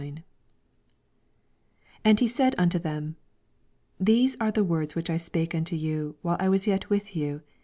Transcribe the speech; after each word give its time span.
44 0.01 0.23
And 2.03 2.19
he 2.19 2.27
Bald 2.27 2.57
nolo 2.57 2.69
them, 2.81 3.17
These 3.99 4.35
ir«the 4.41 4.63
words 4.63 4.95
which 4.95 5.11
I 5.11 5.17
spake 5.17 5.53
unto 5.53 5.77
yoa, 5.77 6.15
while 6.23 6.37
I 6.39 6.49
was 6.49 6.65
yet 6.65 6.89
with 6.89 7.15
you. 7.15 7.43